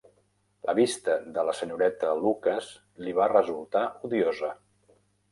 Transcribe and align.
La 0.67 0.73
vista 0.77 1.17
de 1.35 1.43
la 1.49 1.53
senyoreta 1.57 2.13
Lucas 2.21 2.69
li 3.07 3.13
va 3.19 3.27
resultar 3.33 3.83
odiosa. 4.09 4.51